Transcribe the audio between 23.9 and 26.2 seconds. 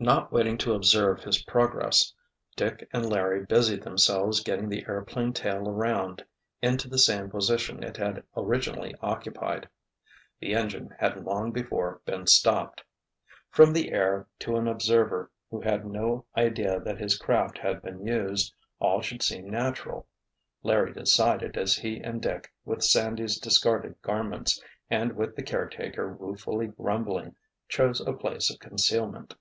garments, and with the caretaker